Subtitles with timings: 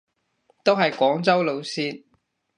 [0.63, 2.05] 都係廣州路線